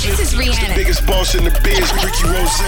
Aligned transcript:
This 0.00 0.32
is 0.32 0.34
Rihanna. 0.34 0.74
Biggest 0.76 1.06
boss 1.06 1.34
in 1.34 1.44
the 1.44 1.50
biz, 1.62 1.92
Ricky 1.92 2.24
Rose. 2.24 2.60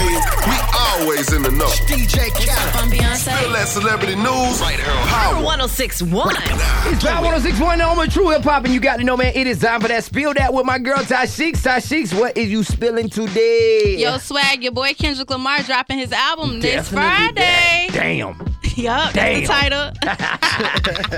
We 0.47 0.57
always 0.77 1.33
in 1.33 1.43
the 1.43 1.51
know. 1.51 1.65
DJ 1.89 2.29
Khaled. 2.29 2.77
I'm 2.77 2.91
Beyonce. 2.91 3.35
Feel 3.41 3.53
that 3.53 3.69
celebrity 3.69 4.17
news 4.17 4.61
right 4.61 4.79
here 4.79 4.91
on 4.91 5.07
Power. 5.09 5.43
1061. 5.43 6.35
It's 6.93 7.03
Power 7.03 7.23
1061 7.25 7.81
on 7.81 7.97
my 7.97 8.07
true 8.07 8.29
hip 8.29 8.43
hop, 8.43 8.67
and 8.67 8.75
you 8.75 8.81
got 8.81 8.99
to 8.99 9.05
know, 9.05 9.17
man, 9.17 9.33
it 9.35 9.47
is 9.47 9.61
time 9.61 9.81
for 9.81 9.89
that 9.89 10.05
Spill 10.05 10.35
Dat 10.35 10.53
with 10.53 10.67
my 10.67 10.79
girl 10.79 10.99
Ty 11.03 11.25
Sheeks. 11.25 11.63
Ty 11.63 11.79
Sheeks, 11.79 12.13
what 12.13 12.37
is 12.37 12.51
you 12.51 12.63
spilling 12.63 13.09
today? 13.09 13.97
Yo, 13.99 14.19
swag, 14.19 14.63
your 14.63 14.73
boy 14.73 14.93
Kendrick 14.93 15.31
Lamar 15.31 15.61
dropping 15.61 15.99
his 16.01 16.13
album 16.13 16.61
this 16.61 16.91
Friday. 16.91 17.33
that. 17.35 17.89
Damn. 17.95 18.52
Yup, 18.77 19.13
that's 19.13 19.41
the 19.41 19.47
Damn. 19.47 19.93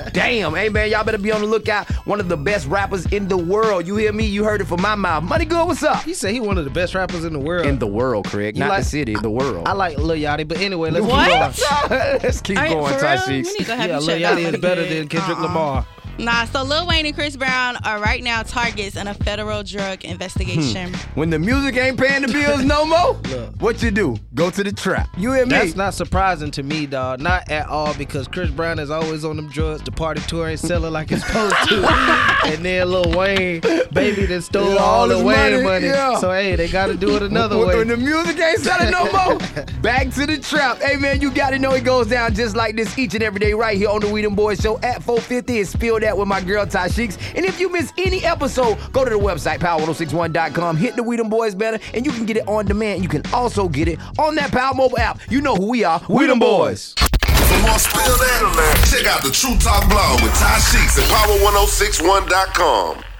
title. 0.04 0.10
Damn. 0.12 0.54
Hey, 0.54 0.68
man, 0.68 0.90
y'all 0.90 1.04
better 1.04 1.18
be 1.18 1.30
on 1.32 1.40
the 1.40 1.46
lookout. 1.46 1.88
One 2.06 2.20
of 2.20 2.28
the 2.28 2.36
best 2.36 2.66
rappers 2.66 3.06
in 3.06 3.28
the 3.28 3.36
world. 3.38 3.86
You 3.86 3.96
hear 3.96 4.12
me? 4.12 4.24
You 4.26 4.44
heard 4.44 4.60
it 4.60 4.64
from 4.66 4.82
my 4.82 4.94
mouth. 4.94 5.24
Money 5.24 5.44
Good, 5.44 5.66
what's 5.66 5.82
up? 5.82 6.02
He 6.02 6.14
said 6.14 6.32
he 6.32 6.40
one 6.40 6.58
of 6.58 6.64
the 6.64 6.70
best 6.70 6.94
rappers 6.94 7.24
in 7.24 7.32
the 7.32 7.38
world. 7.38 7.66
In 7.66 7.78
the 7.78 7.86
world, 7.86 8.26
Craig. 8.26 8.56
Not 8.56 8.68
like- 8.70 8.78
the 8.82 8.88
city, 8.88 9.14
the 9.14 9.30
world. 9.30 9.68
I 9.68 9.72
like 9.72 9.98
Lil 9.98 10.16
Yachty, 10.16 10.46
but 10.48 10.58
anyway, 10.58 10.90
let's 10.90 11.06
What? 11.06 11.54
keep 11.54 11.68
going. 11.88 12.20
Let's 12.22 12.40
keep 12.40 12.56
All 12.58 12.62
right, 12.64 12.70
going, 12.72 12.94
for 12.94 13.00
Ty 13.00 13.12
real? 13.14 13.22
Sheeks. 13.22 13.48
We 13.48 13.58
need 13.58 13.66
to 13.66 13.76
have 13.76 13.88
Yeah, 13.90 13.98
you 14.00 14.06
Lil 14.06 14.18
Yachty 14.18 14.54
is 14.54 14.60
better 14.60 14.86
than 14.86 15.08
Kendrick 15.08 15.38
uh-uh. 15.38 15.42
Lamar. 15.42 15.86
Nah, 16.18 16.44
so 16.44 16.62
Lil 16.62 16.86
Wayne 16.86 17.06
and 17.06 17.14
Chris 17.14 17.36
Brown 17.36 17.76
are 17.84 18.00
right 18.00 18.22
now 18.22 18.42
targets 18.42 18.96
in 18.96 19.08
a 19.08 19.14
federal 19.14 19.62
drug 19.62 20.02
hmm. 20.02 20.10
investigation. 20.10 20.92
When 21.14 21.30
the 21.30 21.38
music 21.38 21.76
ain't 21.76 21.98
paying 21.98 22.22
the 22.22 22.28
bills 22.32 22.64
no 22.64 22.84
more, 22.84 23.14
what 23.58 23.82
you 23.82 23.90
do? 23.90 24.16
Go 24.34 24.50
to 24.50 24.62
the 24.64 24.72
trap. 24.72 25.08
You 25.16 25.32
and 25.32 25.50
me. 25.50 25.56
That's 25.56 25.76
not 25.76 25.94
surprising 25.94 26.50
to 26.52 26.62
me, 26.62 26.86
dog. 26.86 27.20
Not 27.20 27.50
at 27.50 27.68
all, 27.68 27.94
because 27.94 28.28
Chris 28.28 28.50
Brown 28.50 28.78
is 28.78 28.90
always 28.90 29.24
on 29.24 29.36
them 29.36 29.48
drugs. 29.48 29.82
The 29.82 29.92
party 29.92 30.20
tour 30.22 30.48
ain't 30.48 30.60
selling 30.60 30.92
like 30.92 31.10
it's 31.10 31.24
supposed 31.26 31.56
to. 31.68 31.86
and 32.44 32.64
then 32.64 32.90
Lil 32.90 33.10
Wayne, 33.16 33.60
baby, 33.92 34.26
that 34.26 34.42
stole 34.42 34.74
Yeah, 34.74 34.80
all 34.80 34.94
all 35.00 35.08
the 35.08 35.16
his 35.16 35.24
Wayne 35.24 35.52
money, 35.52 35.64
money. 35.64 35.86
yeah. 35.86 36.18
So 36.18 36.30
hey, 36.30 36.56
they 36.56 36.68
got 36.68 36.86
to 36.86 36.94
do 36.96 37.16
it 37.16 37.22
another 37.30 37.58
when, 37.58 37.68
way. 37.68 37.76
when 37.76 37.88
the 37.88 37.96
music 37.96 38.38
ain't 38.38 38.60
selling 38.60 38.90
no 38.90 39.04
more, 39.12 39.38
back 39.82 40.10
to 40.14 40.26
the 40.26 40.38
trap. 40.38 40.80
Hey 40.80 40.96
man, 40.96 41.20
you 41.20 41.30
gotta 41.30 41.58
know 41.58 41.72
it 41.72 41.84
goes 41.84 42.06
down 42.06 42.34
just 42.34 42.56
like 42.56 42.76
this 42.76 42.96
each 42.98 43.14
and 43.14 43.22
every 43.22 43.40
day 43.40 43.54
right 43.54 43.76
here 43.76 43.88
on 43.88 44.00
the 44.00 44.08
Weed 44.08 44.24
and 44.24 44.36
Boys 44.36 44.60
Show 44.60 44.78
at 44.80 45.02
450 45.02 45.58
It's 45.58 45.70
spill 45.70 45.98
that 46.04 46.16
with 46.16 46.28
my 46.28 46.40
girl 46.40 46.64
Ty 46.66 46.88
Sheeks. 46.88 47.18
And 47.34 47.44
if 47.44 47.58
you 47.58 47.68
miss 47.70 47.92
any 47.98 48.24
episode, 48.24 48.78
go 48.92 49.04
to 49.04 49.10
the 49.10 49.18
website 49.18 49.58
power1061.com, 49.58 50.76
hit 50.76 50.94
the 50.96 51.02
and 51.02 51.30
Boys 51.30 51.54
banner, 51.54 51.78
and 51.92 52.06
you 52.06 52.12
can 52.12 52.26
get 52.26 52.36
it 52.36 52.46
on 52.46 52.66
demand. 52.66 53.02
You 53.02 53.08
can 53.08 53.22
also 53.32 53.68
get 53.68 53.88
it 53.88 53.98
on 54.18 54.34
that 54.36 54.52
Power 54.52 54.74
Mobile 54.74 54.98
app. 54.98 55.18
You 55.30 55.40
know 55.40 55.54
who 55.54 55.70
we 55.70 55.84
are, 55.84 55.98
and 56.30 56.40
Boys. 56.40 56.94
For 56.94 57.60
more 57.62 57.78
Spill 57.78 58.18
Dat, 58.18 58.86
check 58.90 59.06
out 59.06 59.22
the 59.22 59.30
True 59.30 59.56
Talk 59.58 59.88
blog 59.88 60.20
with 60.22 60.34
Ty 60.34 60.58
Sheeks 60.58 60.98
at 60.98 61.04
power1061.com. 61.04 63.13